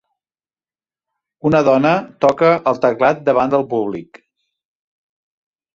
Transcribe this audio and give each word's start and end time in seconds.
Una 1.51 1.61
dona 1.69 1.91
toca 2.27 2.49
el 2.73 2.81
teclat 2.87 3.23
davant 3.29 3.53
del 3.55 3.69
públic. 3.77 4.21